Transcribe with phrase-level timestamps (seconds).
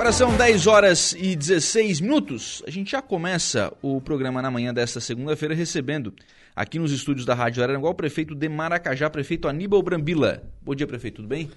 [0.00, 2.62] Agora são 10 horas e 16 minutos.
[2.66, 6.14] A gente já começa o programa na manhã desta segunda-feira recebendo
[6.56, 10.42] aqui nos estúdios da Rádio Araranguá o prefeito de Maracajá, prefeito Aníbal Brambila.
[10.62, 11.50] Bom dia, prefeito, tudo bem?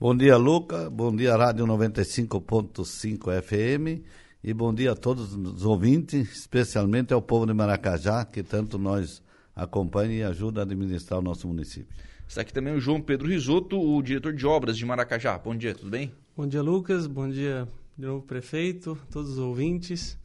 [0.00, 0.90] Bom dia, Luca.
[0.90, 4.04] Bom dia, Rádio 95.5 FM.
[4.42, 9.22] E bom dia a todos os ouvintes, especialmente ao povo de Maracajá, que tanto nós
[9.54, 11.94] acompanha e ajuda a administrar o nosso município.
[12.26, 15.38] Está aqui também o João Pedro Risotto, o diretor de obras de Maracajá.
[15.38, 16.12] Bom dia, tudo bem?
[16.36, 17.06] Bom dia, Lucas.
[17.06, 17.66] Bom dia,
[17.96, 20.18] de novo, prefeito, todos os ouvintes.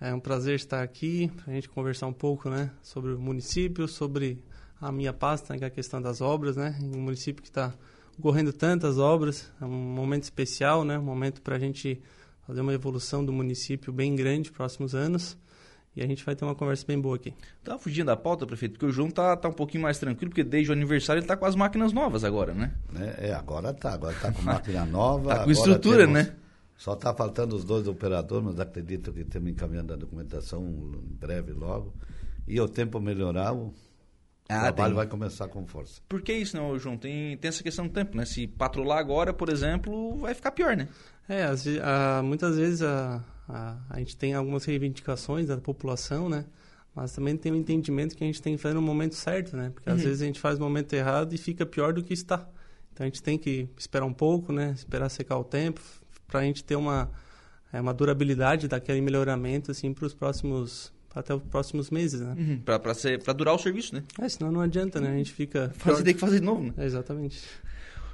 [0.00, 3.88] É um prazer estar aqui para a gente conversar um pouco né, sobre o município,
[3.88, 4.40] sobre
[4.80, 6.54] a minha pasta, né, que é a questão das obras.
[6.54, 7.74] Né, um município que está
[8.16, 12.00] ocorrendo tantas obras, é um momento especial, né, um momento para a gente
[12.46, 15.36] fazer uma evolução do município bem grande próximos anos.
[15.96, 17.32] E a gente vai ter uma conversa bem boa aqui.
[17.64, 20.44] Tá fugindo da pauta, prefeito, porque o João tá, tá um pouquinho mais tranquilo, porque
[20.44, 22.74] desde o aniversário ele tá com as máquinas novas agora, né?
[22.94, 25.30] É, é agora tá, agora tá com máquina nova.
[25.36, 26.36] tá com estrutura, temos, né?
[26.76, 31.52] Só tá faltando os dois operadores, mas acredito que estamos encaminhando a documentação em breve
[31.52, 31.94] logo.
[32.46, 33.72] E o tempo melhorar, o
[34.48, 34.94] ah, trabalho tem...
[34.96, 36.02] vai começar com força.
[36.06, 36.98] Por que isso, não, João?
[36.98, 38.26] Tem, tem essa questão do tempo, né?
[38.26, 40.88] Se patrolar agora, por exemplo, vai ficar pior, né?
[41.26, 46.44] É, as, a, muitas vezes a, a, a gente tem algumas reivindicações da população, né?
[46.94, 49.56] Mas também tem o um entendimento que a gente tem que fazer no momento certo,
[49.56, 49.70] né?
[49.74, 49.96] Porque uhum.
[49.96, 52.48] às vezes a gente faz no momento errado e fica pior do que está.
[52.92, 54.72] Então a gente tem que esperar um pouco, né?
[54.74, 55.80] Esperar secar o tempo
[56.26, 57.10] para a gente ter uma
[57.72, 62.34] é, uma durabilidade daquele melhoramento assim para os próximos até os próximos meses, né?
[62.38, 62.60] Uhum.
[62.60, 64.02] Para ser para durar o serviço, né?
[64.18, 65.12] É, senão não adianta, né?
[65.12, 66.72] A gente fica fazer tem que fazer de novo, né?
[66.78, 67.42] É, exatamente.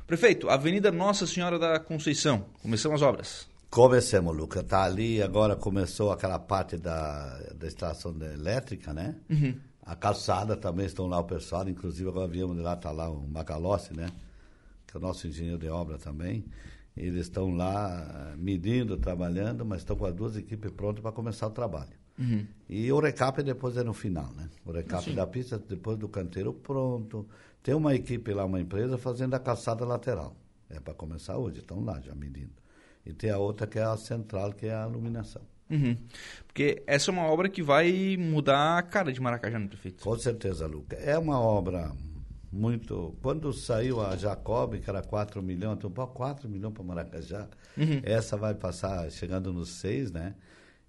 [0.09, 2.47] Prefeito, Avenida Nossa Senhora da Conceição.
[2.61, 3.52] Começamos as obras.
[3.73, 4.61] Comecemos, Luca.
[4.61, 9.17] Está ali, agora começou aquela parte da, da estação elétrica, né?
[9.31, 9.55] Uhum.
[9.83, 13.27] A calçada também estão lá o pessoal, inclusive agora viemos de lá, está lá o
[13.27, 14.11] Macalossi, né?
[14.87, 16.45] Que é o nosso engenheiro de obra também.
[16.95, 21.51] Eles estão lá medindo, trabalhando, mas estão com as duas equipes prontas para começar o
[21.51, 21.97] trabalho.
[22.19, 22.47] Uhum.
[22.69, 24.51] E o recap depois é no final, né?
[24.67, 25.15] O recap Sim.
[25.15, 27.27] da pista depois do canteiro pronto.
[27.63, 30.37] Tem uma equipe lá, uma empresa, fazendo a calçada lateral.
[30.69, 32.62] É para começar hoje, estão lá já medindo
[33.05, 35.43] e tem a outra que é a central, que é a iluminação.
[35.71, 35.97] Uhum.
[36.47, 40.05] Porque essa é uma obra que vai mudar a cara de Maracajá, no prefeito?
[40.05, 40.97] Com certeza, Luca.
[40.97, 41.93] É uma obra
[42.53, 43.17] muito.
[43.23, 48.01] Quando saiu a Jacob, que era 4 milhões, então, 4 milhões para Maracajá, uhum.
[48.03, 50.35] essa vai passar chegando nos 6, né?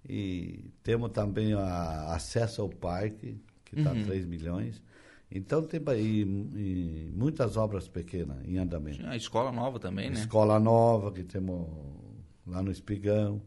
[0.06, 4.04] E temos também a acesso ao parque, que está uhum.
[4.04, 4.82] 3 milhões.
[5.30, 9.04] Então tem e, e muitas obras pequenas em andamento.
[9.06, 10.20] A escola nova também, né?
[10.20, 11.66] Escola nova que temos
[12.46, 13.42] lá no Espigão.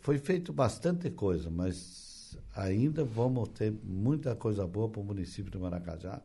[0.00, 5.58] Foi feito bastante coisa, mas ainda vamos ter muita coisa boa para o município de
[5.58, 6.22] Maracajá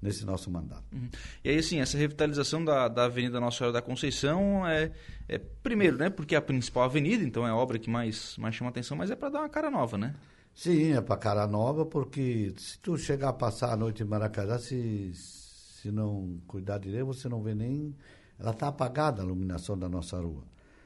[0.00, 0.84] nesse nosso mandato.
[0.92, 1.08] Uhum.
[1.44, 4.90] E aí, assim, essa revitalização da, da Avenida Nossa Senhora da Conceição é,
[5.28, 8.54] é, primeiro, né, porque é a principal avenida, então é a obra que mais, mais
[8.54, 10.14] chama atenção, mas é para dar uma cara nova, né?
[10.54, 14.58] Sim, é para cara nova, porque se tu chegar a passar a noite em Maracajá,
[14.58, 17.94] se, se não cuidar direito, você não vê nem...
[18.38, 20.42] Ela está apagada, a iluminação da nossa rua.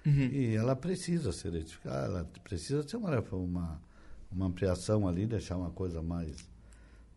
[0.06, 0.30] Uhum.
[0.32, 3.80] E ela precisa ser retificada, ela precisa ser uma, uma,
[4.30, 6.48] uma ampliação ali, deixar uma coisa mais,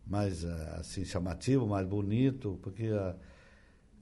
[0.04, 3.14] mais eh, assim, chamativa, mais bonito, porque a,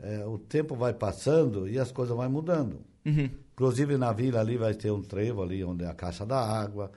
[0.01, 2.81] é, o tempo vai passando e as coisas vão mudando.
[3.05, 3.29] Uhum.
[3.53, 6.91] Inclusive na vila ali vai ter um trevo ali onde é a caixa da água.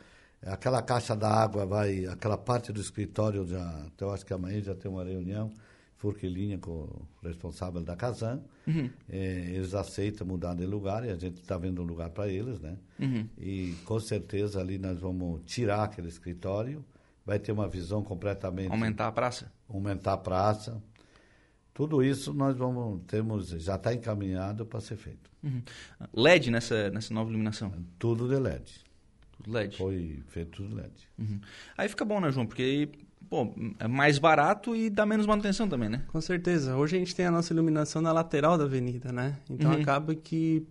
[0.43, 4.61] Aquela caixa da água vai, aquela parte do escritório já, então eu acho que amanhã
[4.61, 5.51] já tem uma reunião
[6.01, 8.41] Forquilinha com o responsável da Casan.
[8.65, 8.89] Uhum.
[9.07, 12.59] É, eles aceitam mudar de lugar e a gente está vendo um lugar para eles,
[12.59, 12.75] né?
[12.99, 13.29] Uhum.
[13.37, 16.83] E com certeza ali nós vamos tirar aquele escritório,
[17.23, 18.71] vai ter uma visão completamente...
[18.71, 19.51] Aumentar a praça?
[19.69, 20.81] Aumentar a praça.
[21.71, 25.29] Tudo isso nós vamos, temos, já está encaminhado para ser feito.
[25.43, 25.61] Uhum.
[26.15, 27.71] LED nessa, nessa nova iluminação?
[27.99, 28.83] Tudo de LED.
[29.37, 29.77] Tudo LED?
[29.77, 31.07] Foi feito tudo LED.
[31.19, 31.39] Uhum.
[31.77, 32.47] Aí fica bom, né, João?
[32.47, 32.91] Porque aí
[33.31, 33.47] pô,
[33.79, 36.03] é mais barato e dá menos manutenção também, né?
[36.09, 36.75] Com certeza.
[36.75, 39.37] Hoje a gente tem a nossa iluminação na lateral da avenida, né?
[39.49, 39.81] Então uhum.
[39.81, 40.67] acaba que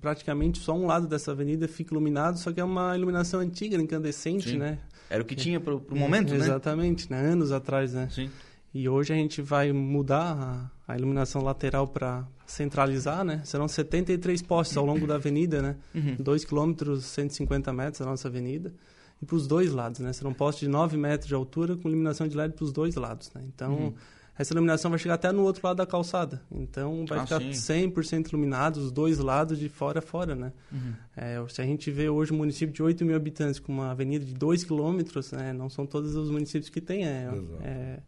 [0.00, 4.50] praticamente só um lado dessa avenida fica iluminado, só que é uma iluminação antiga, incandescente,
[4.50, 4.58] Sim.
[4.58, 4.80] né?
[5.08, 6.44] Era o que tinha para o momento, é, né?
[6.44, 7.20] Exatamente, né?
[7.20, 8.08] Anos atrás, né?
[8.10, 8.28] Sim.
[8.74, 13.40] E hoje a gente vai mudar a, a iluminação lateral para centralizar, né?
[13.44, 15.76] Serão 73 postes ao longo da avenida, né?
[15.94, 16.16] Uhum.
[16.18, 18.74] 2 quilômetros, 150 metros da nossa avenida
[19.22, 20.12] e para os dois lados, né?
[20.12, 22.94] Será um poste de 9 metros de altura com iluminação de LED para os dois
[22.94, 23.42] lados, né?
[23.46, 23.94] Então, uhum.
[24.38, 26.40] essa iluminação vai chegar até no outro lado da calçada.
[26.50, 27.90] Então, vai ah, ficar sim.
[27.90, 30.52] 100% iluminado, os dois lados de fora a fora, né?
[30.72, 30.94] Uhum.
[31.16, 34.24] É, se a gente vê hoje um município de 8 mil habitantes com uma avenida
[34.24, 35.52] de 2 quilômetros, né?
[35.52, 37.30] Não são todos os municípios que tem, é...
[37.62, 37.98] é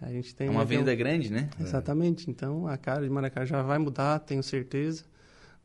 [0.00, 1.50] a gente tem é uma avenida grande, né?
[1.60, 2.30] Exatamente.
[2.30, 5.02] Então, a cara de Maracajá vai mudar, tenho certeza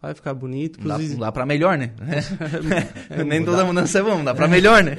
[0.07, 0.79] vai ficar bonito.
[0.79, 1.91] Dá, Inclusive, dá pra melhor, né?
[3.09, 4.97] É, Nem toda mudança é bom, dá pra melhor, né?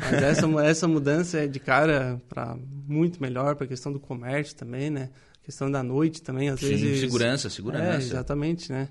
[0.00, 2.56] Mas essa, essa mudança é de cara para
[2.86, 5.10] muito melhor, para a questão do comércio também, né?
[5.42, 7.00] questão da noite também, às Sim, vezes...
[7.00, 7.96] segurança, É, segurança.
[7.96, 8.88] exatamente, né?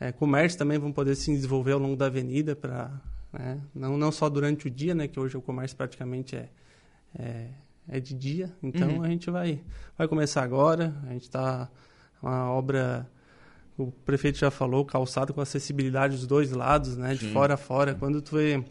[0.00, 2.90] É, comércio também vão poder se desenvolver ao longo da avenida para
[3.32, 3.60] né?
[3.72, 5.06] não não só durante o dia, né?
[5.06, 6.48] Que hoje o comércio praticamente é
[7.16, 7.46] é,
[7.88, 8.50] é de dia.
[8.60, 9.02] Então Uhum.
[9.04, 9.60] a gente vai
[9.96, 10.92] vai começar agora.
[11.08, 11.68] A gente está
[12.20, 13.06] uma obra
[13.84, 17.14] o prefeito já falou calçado com acessibilidade dos dois lados, né?
[17.14, 17.32] De Sim.
[17.32, 17.94] fora a fora.
[17.94, 18.62] Quando tu vê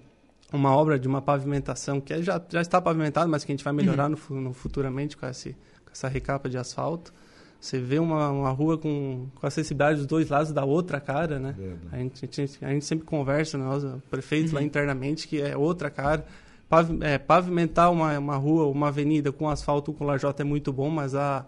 [0.51, 3.63] uma obra de uma pavimentação que é, já já está pavimentado, mas que a gente
[3.63, 4.17] vai melhorar Uhum.
[4.29, 5.53] no, no futuramente com esse
[5.85, 7.13] com essa recapa de asfalto.
[7.61, 11.55] Você vê uma, uma rua com, com acessibilidade dos dois lados da outra cara, né?
[11.91, 14.55] A gente, a gente, a gente sempre conversa, nós, o prefeito Uhum.
[14.55, 16.25] lá internamente, que é outra cara.
[16.69, 20.89] Pavi- é, pavimentar uma, uma rua, uma avenida com asfalto com lajota é muito bom,
[20.89, 21.45] mas a,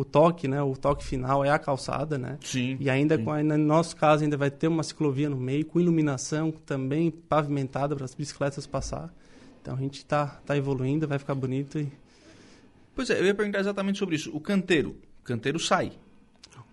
[0.00, 0.62] o toque, né?
[0.62, 2.38] O toque final é a calçada, né?
[2.44, 2.76] Sim.
[2.78, 3.24] E ainda, sim.
[3.24, 7.96] com, no nosso caso, ainda vai ter uma ciclovia no meio, com iluminação também pavimentada
[7.96, 9.12] para as bicicletas passar.
[9.60, 11.90] Então a gente tá, tá evoluindo, vai ficar bonito e
[12.94, 14.30] Pois é, eu ia perguntar exatamente sobre isso.
[14.34, 14.96] O canteiro.
[15.20, 15.92] O canteiro sai.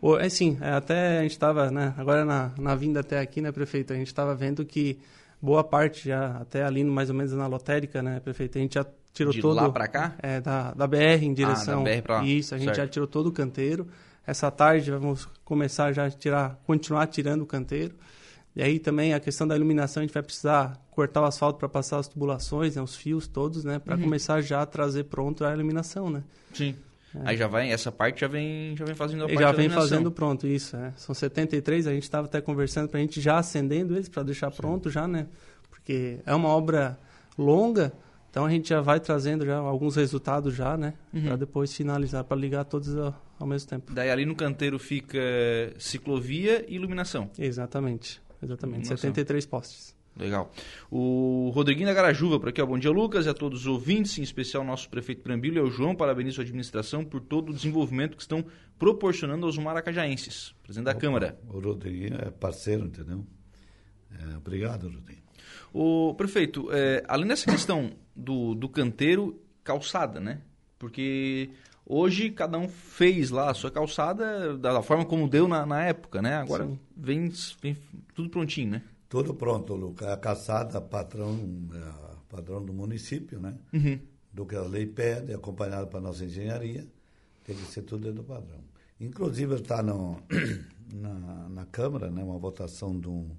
[0.01, 3.42] O- É sim, é, até a gente estava, né, agora na, na vinda até aqui,
[3.42, 4.98] né, prefeito, a gente estava vendo que
[5.42, 8.86] boa parte já, até ali mais ou menos na lotérica, né, prefeito, a gente já
[9.15, 9.56] tirou De todo...
[9.56, 10.13] lá pra cá?
[10.21, 11.83] É, da, da BR em direção...
[11.83, 12.25] BR pra lá.
[12.25, 12.77] Isso, a gente Certo.
[12.77, 13.88] já tirou todo o canteiro.
[14.27, 17.95] Essa tarde vamos começar já a tirar, continuar tirando o canteiro.
[18.56, 21.67] E aí também a questão da iluminação, a gente vai precisar cortar o asfalto para
[21.69, 23.79] passar as tubulações, né, os fios todos, né, Uhum.
[23.81, 26.23] para começar já a trazer pronto a iluminação, né.
[26.53, 26.75] Sim.
[27.23, 29.69] Aí já vai, essa parte já vem, já vem fazendo a parte já da vem
[29.69, 30.91] fazendo pronto, isso, é.
[30.97, 34.51] São 73, a gente estava até conversando para a gente já acendendo eles, para deixar
[34.51, 35.27] pronto já, né?
[35.69, 36.97] Porque é uma obra
[37.38, 37.94] longa,
[38.36, 40.96] então a gente já vai trazendo já alguns resultados já, né?
[41.14, 41.24] Uhum.
[41.24, 43.94] Para depois finalizar, para ligar todos ao, ao mesmo tempo.
[43.94, 45.18] Daí ali no canteiro fica
[45.80, 47.32] ciclovia e iluminação.
[47.40, 48.88] Exatamente, exatamente.
[48.88, 48.98] Iluminação.
[48.98, 49.96] 73 postes.
[50.18, 50.52] Legal.
[50.92, 52.66] O Rodriguinho da Garajuva, por aqui, ó.
[52.66, 55.60] Bom dia, Lucas, e a todos os ouvintes, em especial o nosso prefeito Brambilo e
[55.60, 55.96] ao João.
[55.96, 58.44] Parabenizo a administração por todo o desenvolvimento que estão
[58.78, 60.54] proporcionando aos maracajaenses.
[60.62, 61.40] Presidente da Opa, Câmara.
[61.48, 63.26] O Rodriguinho é parceiro, entendeu?
[64.12, 65.25] É, obrigado, Rodriguinho.
[65.73, 70.41] O prefeito, é, além dessa questão do, do canteiro, calçada, né?
[70.77, 71.50] Porque
[71.85, 76.21] hoje cada um fez lá a sua calçada da forma como deu na, na época,
[76.21, 76.35] né?
[76.35, 77.31] Agora vem,
[77.62, 77.77] vem
[78.13, 78.81] tudo prontinho, né?
[79.09, 80.13] Tudo pronto, Luca.
[80.13, 81.38] A caçada, patrão,
[81.73, 83.56] é, padrão do município, né?
[83.73, 84.00] Uhum.
[84.31, 86.85] Do que a lei pede, acompanhado para nossa engenharia,
[87.44, 88.59] tem que ser tudo dentro do padrão.
[89.00, 89.81] Inclusive está
[90.94, 92.23] na, na Câmara, né?
[92.23, 93.29] Uma votação de um...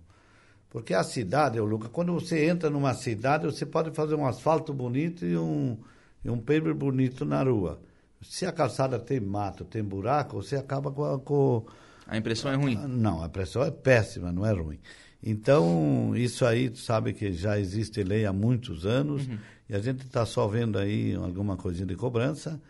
[0.71, 5.25] Porque a cidade, Luca, quando você entra numa cidade, você pode fazer um asfalto bonito
[5.25, 5.77] e um,
[6.25, 7.81] e um paver bonito na rua.
[8.23, 11.65] Se a calçada tem mato, tem buraco, você acaba com, a- com
[12.07, 12.77] A impressão é ruim.
[12.89, 14.79] Não, a pressão é péssima, não é ruim.
[15.23, 19.29] Então, isso aí, tu sabe que já existe lei há muitos anos,
[19.69, 22.61] e a gente está só vendo aí alguma coisinha de cobrança,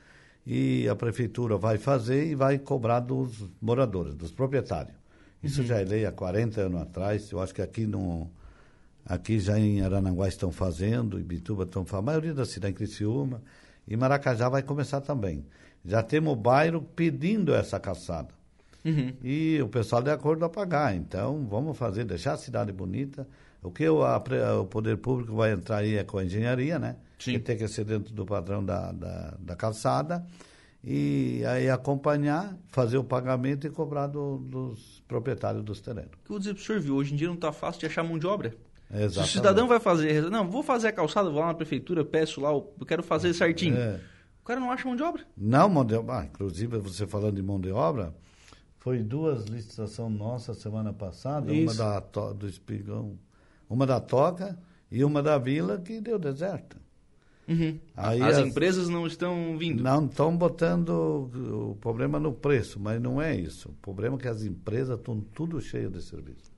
[0.46, 4.94] e a prefeitura vai fazer e vai cobrar dos moradores, dos proprietários.
[5.46, 8.30] Isso já é lei há 40 anos atrás, eu acho que aqui no,
[9.06, 12.76] Aqui já em Aranaguá estão fazendo, em Bituba estão fazendo, a maioria da cidade, em
[12.76, 13.40] Criciúma,
[13.86, 15.46] e Maracajá vai começar também.
[15.84, 18.34] Já temos o bairro pedindo essa calçada.
[18.84, 19.12] Uhum.
[19.22, 20.94] E o pessoal de acordo a pagar.
[20.96, 23.28] Então, vamos fazer, deixar a cidade bonita.
[23.62, 24.16] O que o, a
[24.60, 26.96] o poder público vai entrar aí é com a engenharia, né?
[27.18, 27.34] Sim.
[27.34, 30.26] Que tem que ser dentro do padrão da, da, da calçada.
[30.88, 36.12] E aí acompanhar, fazer o pagamento e cobrar do- dos proprietários dos terrenos.
[36.12, 36.94] O que eu vou dizer pro senhor, viu?
[36.94, 38.50] Hoje em dia não tá fácil de achar mão de obra.
[38.88, 39.32] Se o Exatamente.
[39.32, 42.72] cidadão vai fazer, não, vou fazer a calçada, vou lá na prefeitura, peço lá, eu
[42.86, 43.76] quero fazer certinho.
[43.76, 43.98] É.
[44.40, 45.24] O cara não acha mão de obra.
[45.36, 46.20] Não, mão de obra.
[46.20, 48.14] Ah, inclusive, você falando de mão de obra,
[48.78, 51.78] foi duas licitações nossas semana passada, uma Isso.
[51.78, 53.18] da, to- do Espigão,
[53.68, 54.56] uma da Toca
[54.88, 56.76] e uma da Vila, que deu deserto.
[57.96, 59.82] Aí As as- empresas não estão vindo.
[59.82, 60.90] Não estão botando
[61.70, 63.68] o problema no preço, mas não é isso.
[63.68, 66.50] O problema é que as empresas estão tudo cheio de serviço.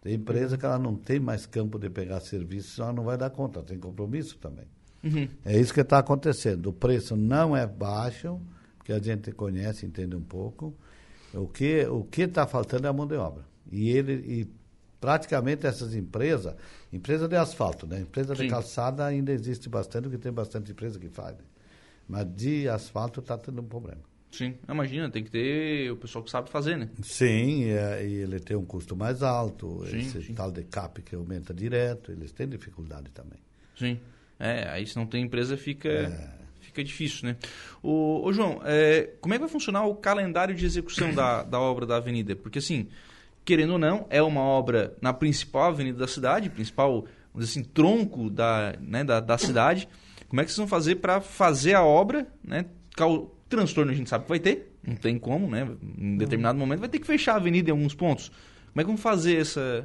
[0.00, 3.28] Tem empresa que ela não tem mais campo de pegar serviço, ela não vai dar
[3.28, 4.64] conta, tem compromisso também.
[5.04, 5.28] Uhum.
[5.44, 6.68] É isso que está acontecendo.
[6.68, 8.40] O preço não é baixo,
[8.78, 10.74] porque a gente conhece, entende um pouco.
[11.34, 13.44] O que o que está faltando é a mão de obra.
[13.70, 14.48] E ele e
[15.00, 16.54] praticamente essas empresas,
[16.92, 18.00] empresa de asfalto, né?
[18.00, 18.44] Empresa Sim.
[18.44, 21.36] de calçada ainda existe bastante, porque tem bastante empresa que faz.
[21.36, 21.44] né?
[22.08, 24.00] Mas de asfalto está tendo um problema.
[24.30, 26.88] Sim, imagina, tem que ter o pessoal que sabe fazer, né?
[27.02, 30.34] Sim, e, é- e ele tem um custo mais alto, Sim, esse sim.
[30.34, 33.40] tal de CAP que aumenta direto, eles têm dificuldade também.
[33.76, 33.98] Sim.
[34.38, 36.30] É, aí se não tem empresa fica, É.
[36.60, 37.36] fica difícil, né?
[37.82, 41.58] Ô, ô João, é, como é que vai funcionar o calendário de execução da, da
[41.60, 42.36] obra da avenida?
[42.36, 42.86] Porque assim,
[43.50, 47.04] querendo ou não, é uma obra na principal avenida da cidade, principal,
[47.34, 49.88] vamos dizer assim, tronco da, né, da, da cidade.
[50.28, 52.66] Como é que vocês vão fazer para fazer a obra, né?
[52.96, 53.34] Cal...
[53.48, 55.68] Transtorno a gente sabe que vai ter, não tem como, né?
[55.98, 58.28] Em determinado momento vai ter que fechar a avenida em alguns pontos.
[58.28, 59.84] Como é que vamos fazer essa...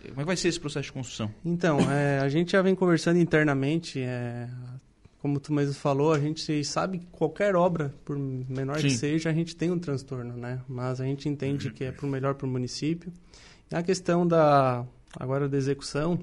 [0.00, 1.34] Como é que vai ser esse processo de construção?
[1.42, 4.46] Então, é, a gente já vem conversando internamente, é,
[5.20, 8.88] como tu mesmo falou, a gente sabe que qualquer obra, por menor Sim.
[8.88, 10.60] que seja, a gente tem um transtorno, né?
[10.66, 13.12] Mas a gente entende que é para o melhor para o município.
[13.70, 14.84] E a questão da
[15.18, 16.18] agora da execução,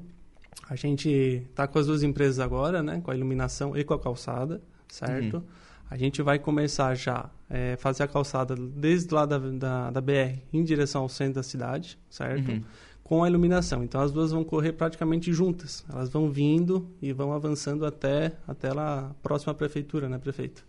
[0.68, 3.00] a gente está com as duas empresas agora, né?
[3.00, 5.38] Com a iluminação e com a calçada, certo?
[5.38, 5.44] Uhum.
[5.90, 10.42] A gente vai começar já é, fazer a calçada desde lá da, da, da, BR
[10.52, 12.50] em direção ao centro da cidade, certo?
[12.50, 12.64] Uhum.
[13.08, 13.86] Com a iluminação.
[13.86, 15.86] Então as duas vão correr praticamente juntas.
[15.90, 20.66] Elas vão vindo e vão avançando até, até lá próxima à prefeitura, né, prefeito?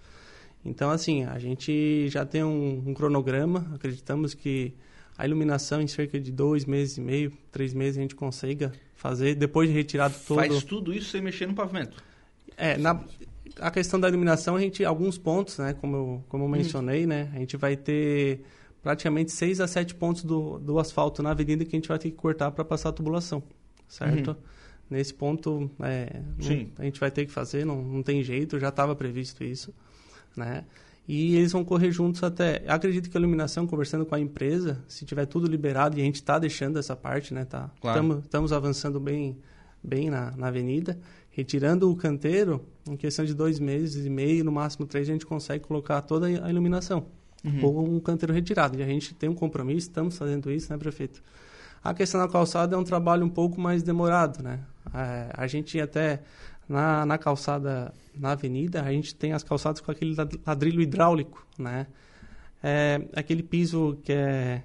[0.65, 3.67] Então, assim, a gente já tem um, um cronograma.
[3.75, 4.73] Acreditamos que
[5.17, 9.35] a iluminação em cerca de dois meses e meio, três meses a gente consiga fazer,
[9.35, 10.37] depois de retirado todo...
[10.37, 12.01] Faz tudo isso sem mexer no pavimento?
[12.57, 13.01] É, na,
[13.61, 17.09] a questão da iluminação, a gente, alguns pontos, né, como eu, como eu mencionei, hum.
[17.09, 18.45] né, a gente vai ter
[18.83, 22.11] praticamente seis a sete pontos do, do asfalto na avenida que a gente vai ter
[22.11, 23.43] que cortar para passar a tubulação,
[23.87, 24.29] certo?
[24.29, 24.37] Uhum.
[24.91, 28.69] Nesse ponto, é, não, a gente vai ter que fazer, não, não tem jeito, já
[28.69, 29.75] estava previsto isso,
[30.35, 30.65] né?
[31.07, 32.63] E eles vão correr juntos até.
[32.67, 36.17] Acredito que a iluminação, conversando com a empresa, se tiver tudo liberado, e a gente
[36.17, 37.47] está deixando essa parte, né?
[37.47, 38.19] Tá, claro.
[38.19, 39.39] Estamos avançando bem,
[39.83, 40.99] bem na, na avenida.
[41.31, 45.25] Retirando o canteiro, em questão de dois meses e meio, no máximo três, a gente
[45.25, 47.07] consegue colocar toda a iluminação.
[47.45, 47.65] Uhum.
[47.65, 48.79] Ou um canteiro retirado.
[48.79, 51.23] E a gente tem um compromisso, estamos fazendo isso, né, prefeito?
[51.83, 54.61] A questão da calçada é um trabalho um pouco mais demorado, né?
[54.93, 56.23] É, a gente até,
[56.69, 60.17] na, na calçada, na avenida, a gente tem as calçadas com aquele
[60.47, 61.87] ladrilho hidráulico, né?
[62.63, 64.63] É, aquele piso que é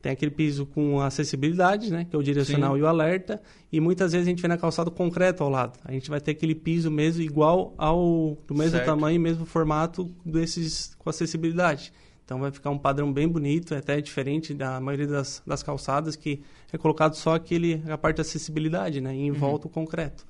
[0.00, 2.78] tem aquele piso com acessibilidade, né, que é o direcional Sim.
[2.80, 5.78] e o alerta, e muitas vezes a gente vê na calçada concreto ao lado.
[5.84, 8.86] A gente vai ter aquele piso mesmo igual ao do mesmo certo.
[8.86, 11.92] tamanho, mesmo formato desses com acessibilidade.
[12.30, 16.40] Então vai ficar um padrão bem bonito, até diferente da maioria das, das calçadas que
[16.72, 19.36] é colocado só aquele a parte de acessibilidade, né, e em uhum.
[19.36, 20.24] volta o concreto.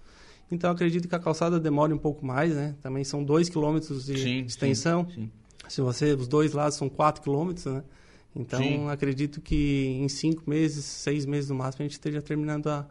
[0.51, 2.75] Então acredito que a calçada demore um pouco mais, né?
[2.81, 5.07] Também são 2 km de sim, extensão.
[5.11, 5.31] Sim, sim.
[5.69, 7.85] Se você os dois lados são 4 km, né?
[8.35, 12.87] Então, acredito que em cinco meses, seis meses no máximo, a gente esteja terminando a,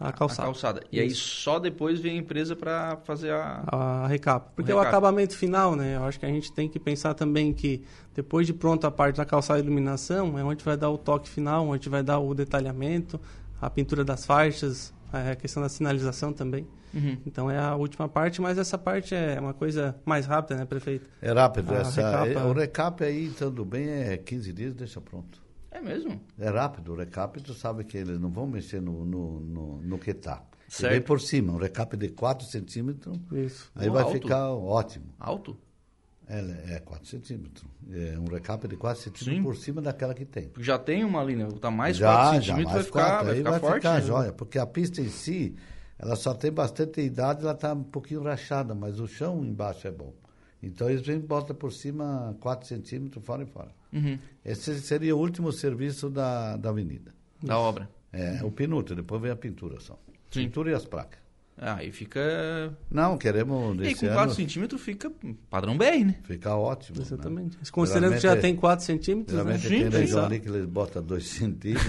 [0.00, 0.42] a calçada.
[0.42, 0.82] A calçada.
[0.90, 3.62] E aí só depois vem a empresa para fazer a...
[3.70, 4.50] A recapa.
[4.56, 4.86] Porque o, recapa.
[4.86, 5.96] o, acabamento final, né?
[5.96, 9.16] Eu acho que a gente tem que pensar também que depois de pronta a parte
[9.16, 12.34] da calçada e iluminação, é onde vai dar o toque final, onde vai dar o
[12.34, 13.20] detalhamento,
[13.60, 16.66] a pintura das faixas, a questão da sinalização também.
[16.94, 17.18] Uhum.
[17.26, 21.08] Então é a última parte, mas essa parte é uma coisa mais rápida, né, prefeito?
[21.20, 21.74] É rápido.
[21.74, 22.40] Essa, recapa...
[22.40, 25.49] é, o recap aí, tudo bem, é 15 dias, deixa pronto.
[25.80, 26.20] É mesmo?
[26.38, 26.92] É rápido.
[26.92, 30.42] O recap, tu sabe que eles não vão mexer no, no, no, no que está.
[30.78, 33.18] Vem por cima, um recap de 4 centímetros.
[33.32, 33.72] Isso.
[33.74, 34.12] Aí vai alto.
[34.12, 35.06] ficar ótimo.
[35.18, 35.58] Alto?
[36.28, 37.64] É, é 4 centímetros.
[37.90, 39.42] É um recap de 4 centímetros Sim.
[39.42, 40.52] por cima daquela que tem.
[40.58, 43.60] Já tem uma linha, tá mais já, 4 centímetros, vai ficar, 4, vai ficar vai
[43.60, 43.74] forte.
[43.76, 44.00] Ficar né?
[44.02, 45.56] joia, porque a pista em si,
[45.98, 49.90] ela só tem bastante idade, ela está um pouquinho rachada, mas o chão embaixo é
[49.90, 50.14] bom.
[50.62, 53.70] Então eles vêm e botam por cima 4 centímetros fora e fora.
[53.92, 54.18] Uhum.
[54.44, 57.12] Esse seria o último serviço da, da avenida.
[57.42, 57.88] Da obra.
[58.12, 59.98] É, o pinuto, depois vem a pintura só.
[60.30, 60.44] Sim.
[60.44, 61.20] Pintura e as placas.
[61.62, 62.72] Ah, aí fica.
[62.90, 63.76] Não, queremos.
[63.86, 65.12] E com 4 centímetros fica
[65.50, 66.16] padrão BR, né?
[66.24, 66.96] Fica ótimo.
[66.96, 67.04] Né?
[67.04, 67.56] Exatamente.
[67.58, 67.62] Né?
[67.70, 69.44] Considerando que já tem 4 centímetros.
[69.44, 69.58] Né?
[69.58, 71.86] tem região ali que eles botam 2 centímetros.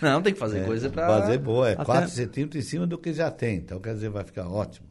[0.00, 1.08] não, tem que fazer é, coisa para.
[1.08, 3.56] Fazer boa, é 4 centímetros em cima do que já tem.
[3.56, 4.86] Então, quer dizer, vai ficar ótimo.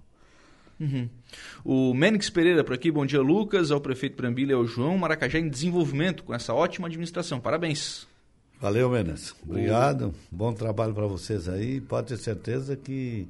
[0.80, 1.10] Uhum.
[1.64, 5.40] O Menix Pereira por aqui, bom dia Lucas, ao prefeito Brambila e ao João Maracajá
[5.40, 7.40] em desenvolvimento com essa ótima administração.
[7.40, 8.08] Parabéns.
[8.60, 9.36] Valeu, Menas.
[9.44, 10.08] Obrigado.
[10.08, 10.14] O...
[10.32, 11.82] Bom trabalho para vocês aí.
[11.82, 13.28] Pode ter certeza que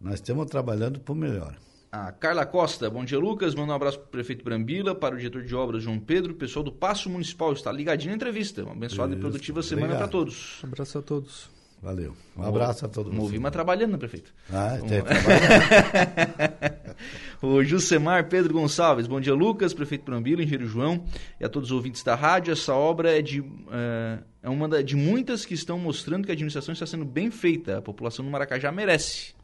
[0.00, 1.56] nós estamos trabalhando por melhor.
[1.90, 3.54] A Carla Costa, bom dia, Lucas.
[3.54, 6.64] Manda um abraço para o prefeito Brambila, para o diretor de obras João Pedro, pessoal
[6.64, 7.52] do Passo Municipal.
[7.52, 8.64] Está ligadinho na entrevista.
[8.64, 9.18] Uma abençoada Isso.
[9.18, 10.62] e produtiva semana para todos.
[10.64, 11.50] Um abraço a todos.
[11.82, 12.14] Valeu.
[12.36, 13.22] Um abraço a todo mundo.
[13.22, 14.32] Movi, mas trabalhando, prefeito?
[14.48, 16.94] Ah, tem trabalhando.
[17.42, 19.08] o Jusemar Pedro Gonçalves.
[19.08, 21.04] Bom dia, Lucas, prefeito Brambila, engenheiro João
[21.40, 22.52] e a todos os ouvintes da rádio.
[22.52, 23.40] Essa obra é de.
[23.40, 27.78] Uh, é uma de muitas que estão mostrando que a administração está sendo bem feita.
[27.78, 29.34] A população do Maracajá merece.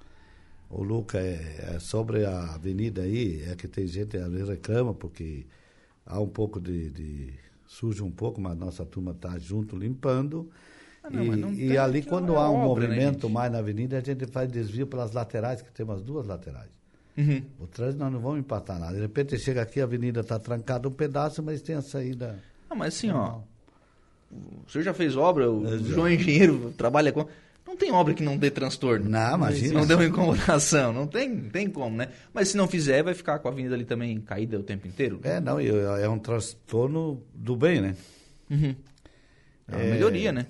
[0.71, 5.45] O Luca, é, é sobre a avenida aí, é que tem gente que reclama porque
[6.07, 7.35] há um pouco de, de
[7.66, 10.49] suja um pouco, mas nossa turma está junto limpando.
[11.02, 13.98] Ah, não, e, e ali quando há um obra, né, movimento né, mais na avenida,
[13.98, 16.70] a gente faz desvio pelas laterais, que tem umas duas laterais.
[17.16, 17.42] Uhum.
[17.58, 18.94] O trânsito nós não vamos empatar nada.
[18.94, 22.38] De repente chega aqui, a avenida está trancada um pedaço, mas tem a saída.
[22.70, 23.40] Ah, mas assim, ó
[24.30, 27.26] o senhor já fez obra, o João é engenheiro, trabalha com.
[27.66, 29.10] Não tem obra que não dê transtorno.
[29.10, 29.80] Não, imagina.
[29.80, 30.90] Não dê uma incomodação.
[30.90, 32.08] Não tem, não tem como, né?
[32.32, 35.20] Mas se não fizer, vai ficar com a avenida ali também caída o tempo inteiro?
[35.22, 37.94] É, não, é um transtorno do bem, né?
[38.50, 38.74] Uhum.
[39.68, 39.90] É uma é...
[39.90, 40.46] melhoria, né?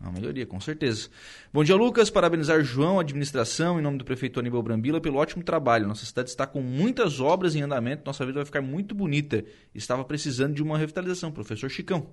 [0.00, 1.08] Uma melhoria, com certeza.
[1.52, 2.08] Bom dia, Lucas.
[2.08, 5.88] Parabenizar João, administração, em nome do prefeito Aníbal Brambila, pelo ótimo trabalho.
[5.88, 9.44] Nossa cidade está com muitas obras em andamento, nossa vida vai ficar muito bonita.
[9.74, 11.32] Estava precisando de uma revitalização.
[11.32, 12.06] Professor Chicão.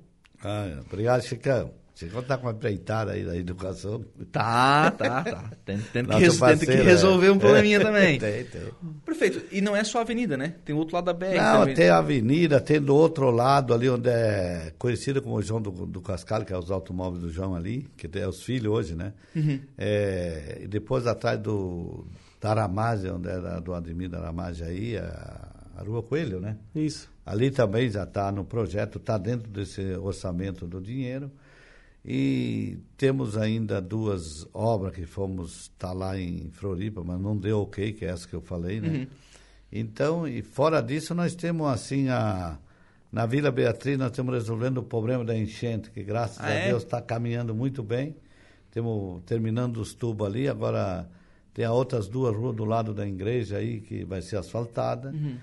[0.43, 1.84] Ah, obrigado, Chicão.
[1.95, 4.03] Você está com uma empreitada aí da educação.
[4.29, 5.51] Tá, tá, tá.
[5.63, 8.19] Tem, tem, que, parceiro, tem que, resolver um probleminha é, também.
[8.25, 8.61] Tem, tem.
[9.05, 10.55] Prefeito, e não é só a avenida, né?
[10.65, 11.73] Tem o outro lado da BR Não, também.
[11.75, 15.71] tem a avenida, tem do outro lado ali onde é conhecida como o João do,
[15.71, 19.13] do Cascalho, que é os automóveis do João ali, que é os filhos hoje, né?
[19.33, 19.61] Uhum.
[19.77, 22.05] É, e depois atrás do
[22.41, 26.57] da Aramage, onde era do Ademir da Aramage aí, a, a Rua Coelho, né?
[26.75, 27.09] Isso.
[27.25, 31.31] Ali também já está no projeto, está dentro desse orçamento do dinheiro.
[32.07, 34.21] E temos ainda duas
[34.53, 38.27] obras que fomos estar tá lá em Floripa, mas não deu ok, que é essa
[38.27, 38.89] que eu falei, né?
[38.89, 39.07] Uhum.
[39.71, 42.59] Então, e fora disso, nós temos assim a.
[43.11, 46.67] Na Vila Beatriz, nós estamos resolvendo o problema da enchente, que graças ah, a é?
[46.67, 48.15] Deus está caminhando muito bem.
[48.69, 51.09] Temos terminando os tubos ali, agora
[51.53, 55.11] tem as outras duas ruas do lado da igreja aí, que vai ser asfaltada.
[55.11, 55.37] Uhum.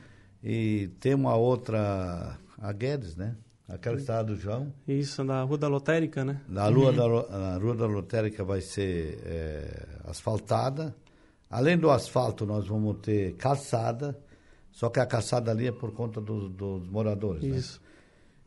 [0.44, 3.34] E tem uma outra, a Guedes, né?
[3.72, 4.70] Aquela que está do João.
[4.86, 6.42] Isso, na Rua da Lotérica, né?
[6.46, 6.96] Na Rua, uhum.
[6.96, 10.94] da, Rua da Lotérica vai ser é, asfaltada.
[11.48, 14.18] Além do asfalto, nós vamos ter calçada,
[14.70, 17.42] só que a calçada ali é por conta do, dos moradores.
[17.42, 17.56] Né?
[17.56, 17.80] Isso.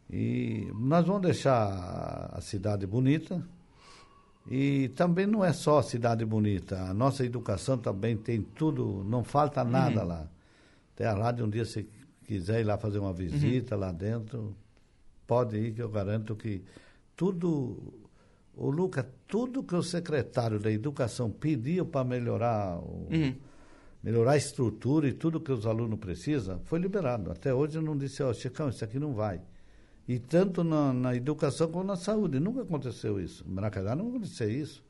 [0.10, 0.18] Né?
[0.18, 3.44] E nós vamos deixar a cidade bonita.
[4.48, 9.24] E também não é só a cidade bonita, a nossa educação também tem tudo, não
[9.24, 10.08] falta nada uhum.
[10.08, 10.28] lá.
[10.94, 11.90] Até a rádio, um dia, se
[12.28, 13.82] quiser ir lá fazer uma visita uhum.
[13.82, 14.56] lá dentro,
[15.26, 16.64] pode ir, que eu garanto que
[17.16, 17.94] tudo,
[18.56, 23.36] o Luca, tudo que o secretário da Educação pediu para melhorar o, uhum.
[24.04, 27.32] melhorar a estrutura e tudo que os alunos precisam, foi liberado.
[27.32, 29.42] Até hoje eu não disse, ó, oh, Chicão, isso aqui não vai.
[30.08, 32.40] E tanto na, na, educação como na saúde.
[32.40, 33.44] Nunca aconteceu isso.
[33.48, 34.84] Em Maracajá não aconteceu isso.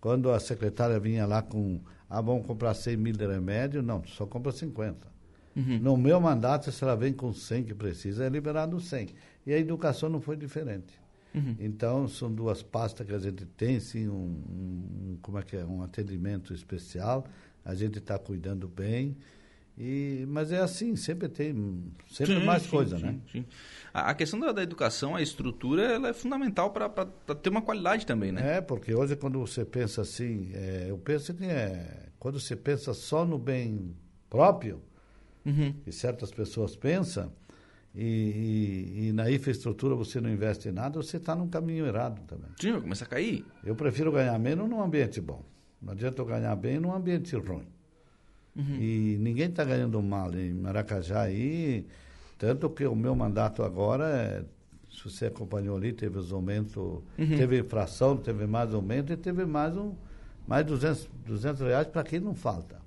[0.00, 4.26] Quando a secretária vinha lá com, ah, vamos comprar 100 mil de remédio, não, só
[4.26, 5.13] compra 50.
[5.56, 5.78] Uhum.
[5.78, 9.08] No meu mandato, se ela vem com 100 que precisa, é liberado 100.
[9.46, 10.98] E a educação não foi diferente.
[11.34, 11.56] Uhum.
[11.58, 15.64] Então, são duas pastas que a gente tem, sim, um, um como é que é,
[15.64, 17.26] um atendimento especial.
[17.64, 19.16] A gente está cuidando bem.
[19.76, 21.52] E, mas é assim, sempre tem
[22.08, 23.18] sempre sim, mais sim, coisa, sim, né?
[23.32, 23.44] Sim.
[23.92, 26.88] A, a questão da, da, educação, a estrutura, ela é fundamental para
[27.42, 28.58] ter uma qualidade também, né?
[28.58, 32.94] É, porque hoje quando você pensa assim, é, eu penso que é, quando você pensa
[32.94, 33.96] só no bem
[34.30, 34.80] próprio,
[35.44, 35.72] uhum.
[35.84, 37.32] que certas pessoas pensam,
[37.94, 42.20] e, e, e, na infraestrutura você não investe em nada, você está num caminho errado
[42.26, 42.50] também.
[42.60, 43.44] Sim, começa a cair.
[43.64, 45.44] Eu prefiro ganhar menos num ambiente bom.
[45.80, 47.66] Não adianta eu ganhar bem num ambiente ruim.
[48.56, 48.76] Uhum.
[48.80, 51.86] E ninguém está ganhando mal em Maracajá aí,
[52.36, 54.44] tanto que o meu mandato agora é,
[54.90, 57.02] se você acompanhou ali, teve os aumentos, uhum.
[57.16, 59.94] teve infração, teve mais aumento e teve mais um
[60.46, 62.83] mais 200, 200 reais para quem não falta.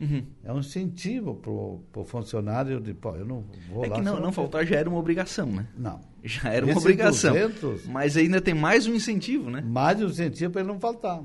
[0.00, 0.24] Uhum.
[0.42, 3.96] É um incentivo para o funcionário de, pô, eu não vou é lá.
[3.96, 5.66] É que não, não faltar já era uma obrigação, né?
[5.76, 6.00] Não.
[6.24, 7.32] Já era uma Esse obrigação.
[7.32, 9.60] 200, mas ainda tem mais um incentivo, né?
[9.60, 11.22] Mais um incentivo para ele não faltar.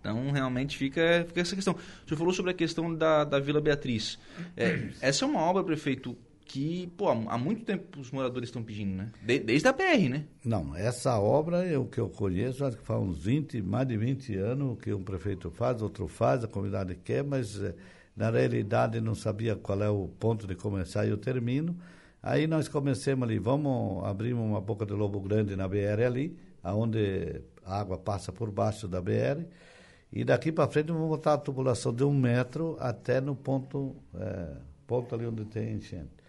[0.00, 1.74] Então, realmente fica, fica essa questão.
[1.74, 4.18] O senhor falou sobre a questão da, da Vila Beatriz.
[4.56, 8.94] É, essa é uma obra, prefeito, que, pô, há muito tempo os moradores estão pedindo,
[8.94, 9.10] né?
[9.22, 10.24] De, desde a BR, né?
[10.44, 14.36] Não, essa obra o que eu conheço, acho que faz uns 20, mais de 20
[14.36, 17.74] anos que um prefeito faz, outro faz, a comunidade quer, mas eh,
[18.16, 21.76] na realidade não sabia qual é o ponto de começar e eu termino.
[22.22, 27.42] Aí nós começamos ali, vamos abrir uma boca de lobo grande na BR ali, aonde
[27.64, 29.44] a água passa por baixo da BR,
[30.12, 34.56] e daqui para frente vamos botar a tubulação de um metro até no ponto, é,
[34.86, 36.23] ponto ali onde tem enchente.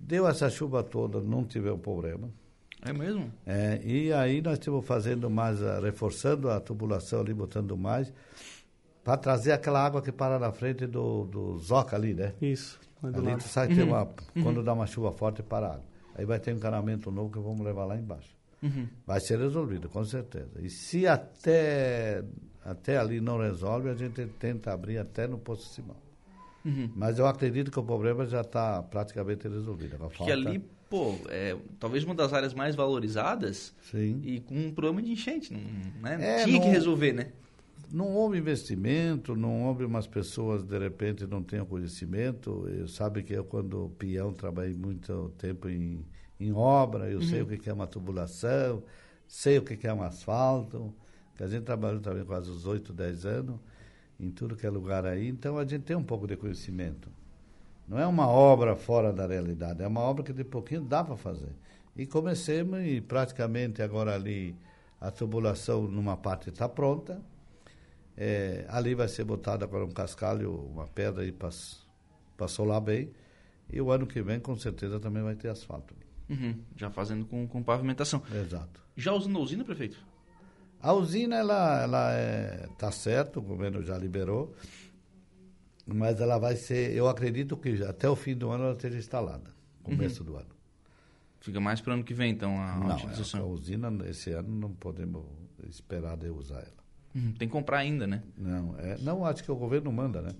[0.00, 2.28] Deu essa chuva toda, não tivemos problema.
[2.82, 3.30] É mesmo?
[3.46, 8.10] É, e aí nós estamos fazendo mais, uh, reforçando a tubulação ali, botando mais,
[9.04, 12.32] para trazer aquela água que para na frente do, do Zoca ali, né?
[12.40, 12.80] Isso.
[13.02, 13.88] Ali tu sai, uhum.
[13.88, 14.42] uma, uhum.
[14.42, 15.84] quando dá uma chuva forte, para a água.
[16.14, 18.34] Aí vai ter um encanamento novo que vamos levar lá embaixo.
[18.62, 18.88] Uhum.
[19.06, 20.60] Vai ser resolvido, com certeza.
[20.60, 22.22] E se até,
[22.64, 25.96] até ali não resolve, a gente tenta abrir até no Poço Simão.
[26.64, 26.90] Uhum.
[26.94, 29.96] Mas eu acredito que o problema já está praticamente resolvido.
[29.98, 30.32] Porque falta...
[30.32, 34.20] ali, pô, é, talvez uma das áreas mais valorizadas Sim.
[34.24, 35.60] e com um problema de enchente, não,
[36.02, 36.18] né?
[36.20, 37.32] É, Tinha não, que resolver, né?
[37.92, 42.68] Não houve investimento, não houve umas pessoas, de repente, não tenham conhecimento.
[42.68, 46.04] Eu, sabe que eu, quando peão, trabalhei muito tempo em,
[46.38, 47.24] em obra, eu uhum.
[47.24, 48.82] sei o que é uma tubulação,
[49.26, 50.94] sei o que é um asfalto,
[51.36, 53.60] que a gente trabalhou também quase uns 8, 10 anos,
[54.20, 57.08] em tudo que é lugar aí, então a gente tem um pouco de conhecimento.
[57.88, 61.16] Não é uma obra fora da realidade, é uma obra que de pouquinho dá para
[61.16, 61.52] fazer.
[61.96, 64.54] E comecemos e praticamente agora ali
[65.00, 67.20] a tubulação numa parte está pronta.
[68.16, 73.10] É, ali vai ser botada agora um cascalho, uma pedra aí para solar bem.
[73.72, 75.94] E o ano que vem com certeza também vai ter asfalto.
[76.28, 78.22] Uhum, já fazendo com, com pavimentação.
[78.32, 78.80] Exato.
[78.96, 80.09] Já usando a usina, prefeito?
[80.82, 84.54] A usina, ela, ela é, tá certo, o governo já liberou,
[85.86, 89.50] mas ela vai ser, eu acredito que até o fim do ano ela esteja instalada,
[89.82, 90.26] começo uhum.
[90.26, 90.60] do ano.
[91.40, 93.40] Fica mais para o ano que vem, então, a não, utilização?
[93.40, 95.24] a usina, esse ano, não podemos
[95.68, 96.80] esperar de usar ela.
[97.14, 98.22] Uhum, tem que comprar ainda, né?
[98.36, 100.32] Não, é, não, acho que o governo manda, né?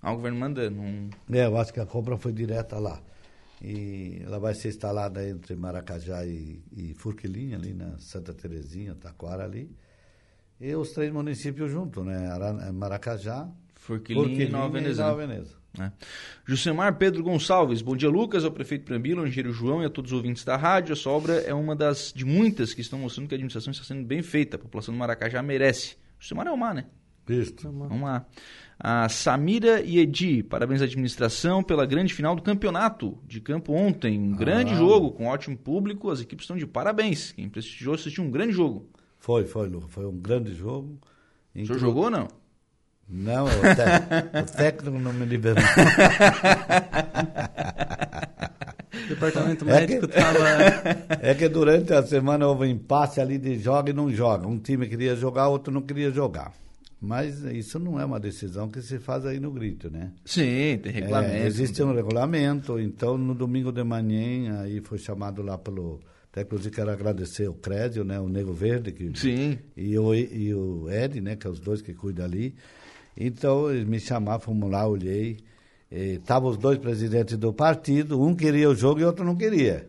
[0.00, 0.68] Ah, o governo manda?
[0.70, 1.08] Não...
[1.30, 3.00] É, eu acho que a compra foi direta lá.
[3.62, 9.44] E ela vai ser instalada entre Maracajá e, e Furquilinha, ali na Santa Terezinha, Taquara
[9.44, 9.70] ali.
[10.60, 12.28] E os três municípios juntos, né?
[12.72, 15.02] Maracajá, Furquilinha, Furquilinha e Nova Veneza.
[15.02, 15.56] E Nova Veneza.
[15.78, 15.92] É.
[16.46, 20.10] Jusemar Pedro Gonçalves, bom dia Lucas, ao prefeito Prambilo, ao engenheiro João e a todos
[20.12, 20.94] os ouvintes da rádio.
[20.94, 24.04] Essa obra é uma das de muitas que estão mostrando que a administração está sendo
[24.04, 24.56] bem feita.
[24.56, 25.96] A população do Maracajá merece.
[26.18, 26.86] Jusemar é o mar, né?
[27.88, 28.26] Vamos lá.
[28.78, 34.20] A Samira e Edi, parabéns à administração pela grande final do campeonato de campo ontem.
[34.20, 34.36] Um ah.
[34.36, 36.10] grande jogo, com ótimo público.
[36.10, 37.32] As equipes estão de parabéns.
[37.32, 38.86] Quem prestigiou assistiu um grande jogo.
[39.18, 39.90] Foi, foi, Lucas.
[39.90, 40.98] Foi um grande jogo.
[41.54, 42.28] O senhor jogou ou não?
[43.08, 44.38] Não, o, te...
[44.38, 45.64] o técnico não me liberou.
[48.92, 50.38] o departamento médico estava.
[51.22, 54.46] É, é que durante a semana houve um impasse ali de joga e não joga.
[54.46, 56.52] Um time queria jogar, outro não queria jogar.
[57.00, 60.12] Mas isso não é uma decisão que se faz aí no grito, né?
[60.24, 61.34] Sim, tem regulamento.
[61.34, 66.00] É, existe um regulamento, então no domingo de manhã aí foi chamado lá pelo
[66.36, 69.58] até inclusive quero agradecer o Crédio, né, o Nego Verde que, Sim.
[69.74, 72.54] E, o, e o Ed, né, que é os dois que cuidam ali.
[73.16, 75.38] Então, eles me chamaram, fomos lá, olhei.
[75.90, 79.88] Estavam os dois presidentes do partido, um queria o jogo e outro não queria.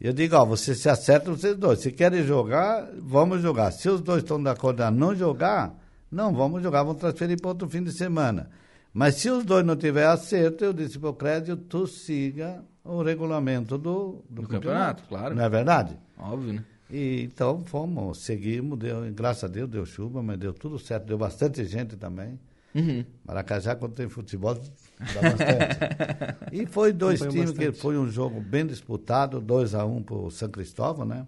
[0.00, 1.80] E eu digo, ó, você se acerta vocês dois.
[1.80, 3.70] Se querem jogar, vamos jogar.
[3.72, 5.76] Se os dois estão de acordo a não jogar,
[6.10, 8.50] não vamos jogar, vamos transferir para outro fim de semana.
[8.92, 13.02] Mas se os dois não tiverem acerto, eu disse para o crédito, tu siga o
[13.02, 15.02] regulamento do, do, do campeonato, campeonato.
[15.08, 15.34] Claro.
[15.34, 15.98] Não é verdade?
[16.18, 16.64] Óbvio, né?
[16.90, 21.18] E, então fomos, seguimos, deu, graças a Deus deu chuva, mas deu tudo certo, deu
[21.18, 22.38] bastante gente também.
[22.74, 23.04] Uhum.
[23.24, 26.52] Maracajá, quando tem futebol, dá bastante.
[26.52, 27.72] e foi dois foi times bastante.
[27.72, 31.26] que foi um jogo bem disputado, 2 a 1 um para o São Cristóvão, né?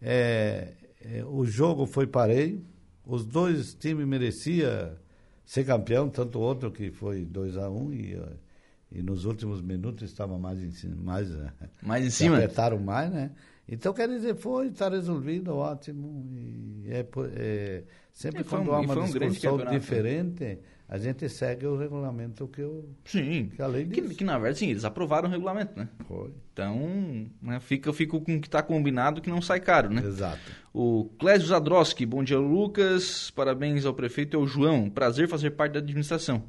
[0.00, 2.64] É, é, o jogo foi pareio,
[3.06, 4.92] os dois times mereciam
[5.44, 8.18] ser campeão, tanto o outro que foi 2 a 1 um, e,
[8.90, 10.96] e nos últimos minutos estava mais em cima.
[11.02, 11.28] Mais,
[11.82, 12.36] mais em cima?
[12.38, 13.30] Apertaram mais, né?
[13.66, 16.26] Então, quer dizer, foi, está resolvido, ótimo.
[16.36, 19.70] E é, é sempre e quando um, há uma um discussão né?
[19.70, 24.08] diferente, a gente segue o regulamento que, eu, sim, que a lei diz.
[24.08, 25.88] Que, que, na verdade, sim, eles aprovaram o regulamento, né?
[26.06, 26.30] Foi.
[26.52, 30.02] Então, né, fica, fica com o que está combinado que não sai caro, né?
[30.04, 30.40] Exato.
[30.72, 33.30] O Clésio Zadroski, bom dia, Lucas.
[33.30, 34.90] Parabéns ao prefeito e ao João.
[34.90, 36.44] Prazer fazer parte da administração.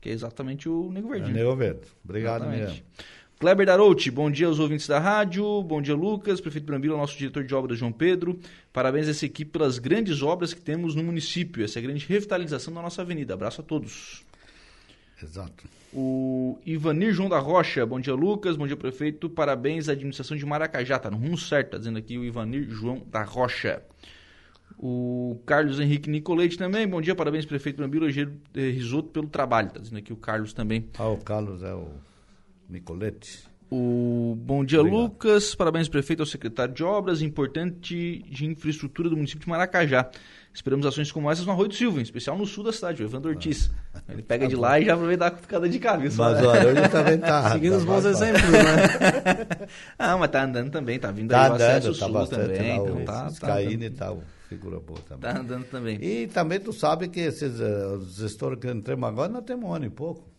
[0.00, 1.30] Que é exatamente o Nego Verde.
[1.30, 1.40] É né?
[1.40, 1.86] Nego Verde.
[2.04, 2.70] Obrigado exatamente.
[2.70, 2.84] mesmo.
[3.42, 7.42] Kleber Darouti, bom dia aos ouvintes da rádio, bom dia Lucas, prefeito Brambila, nosso diretor
[7.42, 8.38] de obras João Pedro.
[8.72, 12.80] Parabéns a essa equipe pelas grandes obras que temos no município, essa grande revitalização da
[12.80, 13.34] nossa avenida.
[13.34, 14.24] Abraço a todos.
[15.20, 15.64] Exato.
[15.92, 20.46] O Ivanir João da Rocha, bom dia Lucas, bom dia prefeito, parabéns à administração de
[20.46, 23.82] Maracajá, tá no rumo certo, tá dizendo aqui o Ivanir João da Rocha.
[24.78, 29.80] O Carlos Henrique Nicolete também, bom dia, parabéns prefeito Brambila, eh, risoto pelo trabalho, tá
[29.80, 30.86] dizendo aqui o Carlos também.
[30.96, 31.88] Ah, o Carlos é o
[32.72, 33.52] Nicolete.
[33.70, 35.00] O Bom dia, Obrigado.
[35.00, 35.54] Lucas.
[35.54, 40.10] Parabéns, prefeito, ao secretário de Obras, importante de infraestrutura do município de Maracajá.
[40.52, 43.06] Esperamos ações como essas no Arroio do Silva, em especial no sul da cidade, o
[43.06, 43.70] Evandro Ortiz.
[44.06, 46.22] Ele pega tá de lá e já aproveita a ficada de cabeça.
[46.22, 47.52] Mas olha, hoje também tá.
[47.52, 49.68] Seguindo os bons exemplos, né?
[49.98, 52.68] ah, mas tá andando também, tá vindo tá aí o acesso tá sul também.
[52.68, 55.32] Lá, então tá, tá e tal, figura boa também.
[55.32, 55.98] Tá andando também.
[56.04, 59.72] E também tu sabe que esses uh, os gestores que entramos agora, nós temos um
[59.72, 60.30] ano e pouco.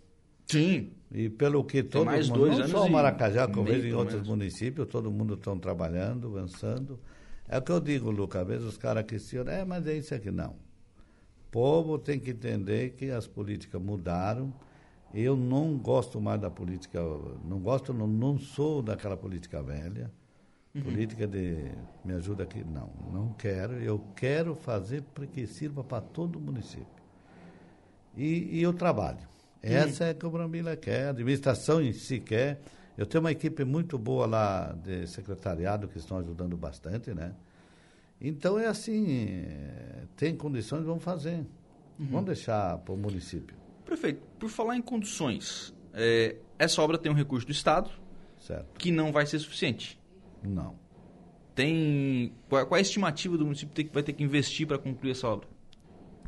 [0.45, 0.91] Sim.
[1.13, 4.15] E pelo que todo mais mundo, dois não só o Maracajá, como vejo em outros
[4.15, 4.28] menos.
[4.28, 6.99] municípios, todo mundo estão trabalhando, avançando.
[7.47, 10.15] É o que eu digo, Lucas, às vezes os caras questionam, é, mas é isso
[10.15, 10.52] aqui, não.
[10.52, 14.52] O povo tem que entender que as políticas mudaram.
[15.13, 16.99] Eu não gosto mais da política,
[17.45, 20.12] não gosto, não, não sou daquela política velha.
[20.73, 20.82] Uhum.
[20.82, 21.71] Política de
[22.04, 23.73] me ajuda aqui, não, não quero.
[23.73, 26.88] Eu quero fazer para que sirva para todo o município.
[28.17, 29.32] E, e eu trabalho.
[29.63, 32.60] Essa é que o Brambila quer, a administração em si quer.
[32.97, 37.34] Eu tenho uma equipe muito boa lá de secretariado que estão ajudando bastante, né?
[38.19, 41.45] Então é assim, é, tem condições, vamos fazer.
[41.97, 42.08] Uhum.
[42.08, 43.56] Vamos deixar para o município.
[43.86, 47.89] Prefeito, por falar em condições, é, essa obra tem um recurso do Estado
[48.39, 48.78] certo.
[48.78, 49.99] que não vai ser suficiente.
[50.43, 50.76] Não.
[51.56, 52.34] Tem.
[52.49, 55.28] Qual, qual é a estimativa do município que vai ter que investir para concluir essa
[55.28, 55.47] obra?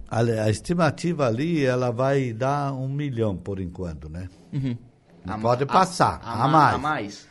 [0.09, 4.29] A, a, estimativa ali, ela vai dar um milhão por enquanto, né?
[4.53, 4.77] Uhum.
[5.25, 6.75] Não a, pode passar, a, a, mais.
[6.75, 7.27] a mais.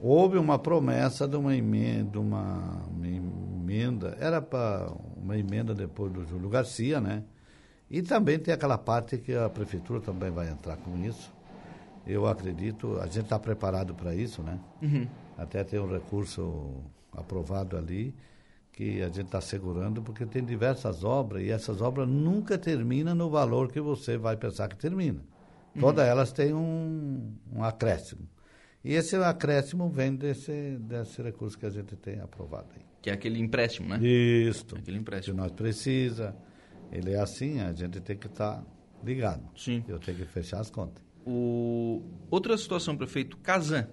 [0.00, 6.24] Houve uma promessa de uma emenda, uma, uma emenda, era para uma emenda depois do
[6.24, 7.24] Júlio Garcia, né?
[7.90, 11.32] E também tem aquela parte que a prefeitura também vai entrar com isso.
[12.06, 14.58] Eu acredito, a gente está preparado para isso, né?
[14.80, 15.06] Uhum.
[15.36, 16.74] Até tem um recurso
[17.12, 18.14] aprovado ali
[18.78, 23.28] que a gente está segurando, porque tem diversas obras e essas obras nunca terminam no
[23.28, 25.18] valor que você vai pensar que termina.
[25.74, 25.80] Uhum.
[25.80, 28.28] Todas elas têm um, um acréscimo.
[28.84, 32.82] E esse acréscimo vem desse, desse recurso que a gente tem aprovado aí.
[33.02, 33.98] Que é aquele empréstimo, né?
[34.00, 34.64] Isso.
[34.76, 35.34] Aquele empréstimo.
[35.34, 36.36] Que nós precisa.
[36.92, 38.64] Ele é assim, a gente tem que estar tá
[39.02, 39.42] ligado.
[39.56, 39.84] Sim.
[39.88, 41.02] Eu tenho que fechar as contas.
[41.26, 42.00] O...
[42.30, 43.88] Outra situação, prefeito, Casan.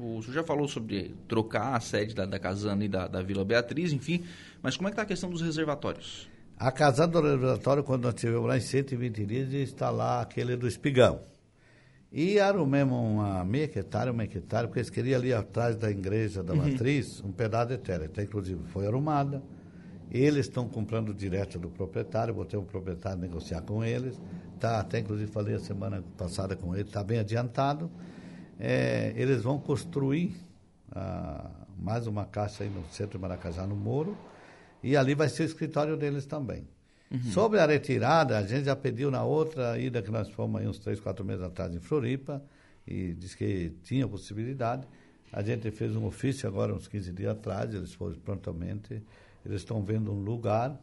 [0.00, 3.44] O senhor já falou sobre trocar a sede da, da Casan e da, da Vila
[3.44, 4.24] Beatriz, enfim.
[4.62, 6.26] Mas como é que está a questão dos reservatórios?
[6.58, 10.66] A Casan do reservatório, quando nós tivemos lá em 120 dias, está lá aquele do
[10.66, 11.20] Espigão.
[12.12, 15.90] E era o mesmo uma meia hectare, uma hectare, porque eles queriam ali atrás da
[15.90, 16.70] igreja da uhum.
[16.70, 18.06] matriz um pedaço de terra.
[18.06, 19.42] Então, inclusive, foi arrumada.
[20.10, 24.20] Eles estão comprando direto do proprietário, botei o proprietário negociar com eles.
[24.58, 27.90] Tá, até inclusive falei a semana passada com ele, está bem adiantado.
[28.60, 30.36] É, eles vão construir
[30.92, 34.14] ah, mais uma caixa aí no centro de Maracajá, no Moro,
[34.82, 36.68] e ali vai ser o escritório deles também.
[37.10, 37.22] Uhum.
[37.32, 40.78] Sobre a retirada, a gente já pediu na outra ida que nós fomos aí uns
[40.78, 42.42] três, quatro meses atrás em Floripa,
[42.86, 44.86] e disse que tinha possibilidade.
[45.32, 49.02] A gente fez um ofício agora, uns 15 dias atrás, eles foram prontamente.
[49.44, 50.78] Eles estão vendo um lugar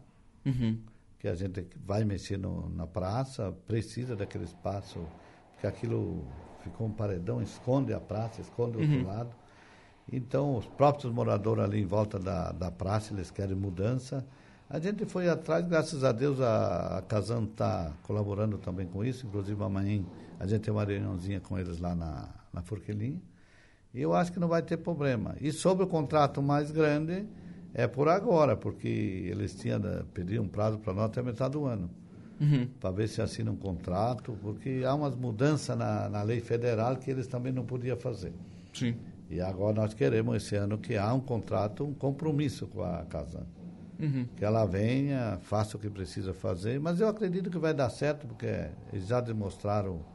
[0.46, 0.80] uhum.
[1.20, 5.00] que a gente vai mexer no, na praça, precisa daquele espaço,
[5.54, 6.26] porque aquilo
[6.68, 8.92] ficou um paredão, esconde a praça, esconde o uhum.
[8.92, 9.30] outro lado.
[10.12, 14.26] Então, os próprios moradores ali em volta da, da praça, eles querem mudança.
[14.70, 19.26] A gente foi atrás, graças a Deus a, a Casan está colaborando também com isso,
[19.26, 20.04] inclusive amanhã
[20.40, 23.22] a gente tem uma reuniãozinha com eles lá na, na Forquelinha.
[23.94, 25.36] E eu acho que não vai ter problema.
[25.42, 27.26] E sobre o contrato mais grande,
[27.74, 29.80] é por agora, porque eles tinham
[30.14, 31.90] pedido um prazo para nós até metade do ano.
[32.40, 32.68] Uhum.
[32.80, 37.10] Para ver se assina um contrato, porque há umas mudanças na, na lei federal que
[37.10, 38.34] eles também não podiam fazer.
[38.74, 38.96] Sim.
[39.30, 43.46] E agora nós queremos esse ano que há um contrato, um compromisso com a Casan
[44.00, 44.28] Uhum.
[44.36, 48.28] Que ela venha, faça o que precisa fazer, mas eu acredito que vai dar certo,
[48.28, 48.46] porque
[48.94, 50.06] eles já demonstraram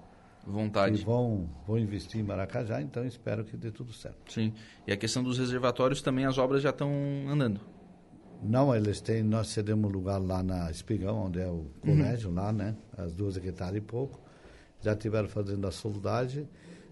[0.46, 0.98] vontade.
[0.98, 4.32] que vão, vão investir em Maracajá, então espero que dê tudo certo.
[4.32, 4.52] Sim.
[4.86, 6.90] E a questão dos reservatórios também, as obras já estão
[7.28, 7.60] andando.
[8.42, 12.34] Não, eles têm, nós cedemos lugar lá na Espigão, onde é o colégio uhum.
[12.34, 12.74] lá, né?
[12.96, 14.20] As duas hectares e pouco.
[14.80, 16.48] Já tiveram fazendo a soldagem.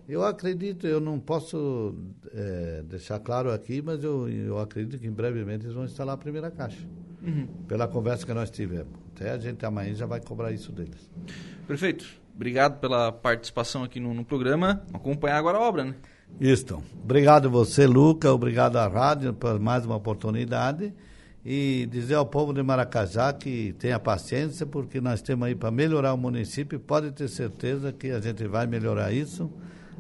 [0.09, 1.95] Eu acredito, eu não posso
[2.33, 6.19] é, deixar claro aqui, mas eu, eu acredito que em brevemente eles vão instalar a
[6.19, 6.87] primeira caixa.
[7.23, 7.47] Uhum.
[7.69, 8.93] Pela conversa que nós tivemos.
[9.15, 11.11] Até a gente amanhã já vai cobrar isso deles.
[11.67, 12.07] Perfeito.
[12.35, 14.83] Obrigado pela participação aqui no, no programa.
[14.93, 15.95] Acompanhar agora a obra, né?
[16.41, 16.83] Isso.
[17.05, 18.33] Obrigado você, Luca.
[18.33, 20.95] Obrigado à rádio por mais uma oportunidade.
[21.45, 26.13] E dizer ao povo de Maracajá que tenha paciência, porque nós temos aí para melhorar
[26.13, 26.79] o município.
[26.79, 29.51] Pode ter certeza que a gente vai melhorar isso.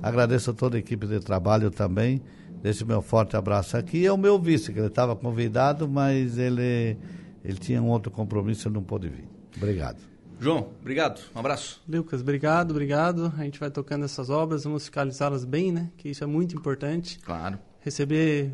[0.02, 2.22] Agradeço a toda a equipe de trabalho também.
[2.62, 4.04] Deixo meu forte abraço aqui.
[4.04, 6.98] É o meu vice, que ele estava convidado, mas ele,
[7.42, 9.28] ele tinha um outro compromisso e não pôde vir.
[9.56, 9.98] Obrigado.
[10.38, 11.20] João, obrigado.
[11.34, 11.82] Um abraço.
[11.86, 13.32] Lucas, obrigado, obrigado.
[13.36, 15.90] A gente vai tocando essas obras, vamos fiscalizá-las bem, né?
[15.98, 17.18] Que isso é muito importante.
[17.18, 17.58] Claro.
[17.80, 18.52] Receber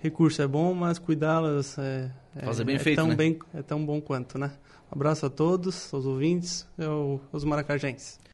[0.00, 3.14] recurso é bom, mas cuidá-las é, é, Fazer bem é feito, tão né?
[3.14, 4.52] bem, é tão bom quanto, né?
[4.90, 8.20] Um abraço a todos, aos ouvintes e aos maracajenses.